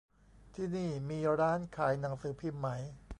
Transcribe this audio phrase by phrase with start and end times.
[0.55, 2.69] ที่นี่มีร้านขายหนังสือพิมพ์ไหม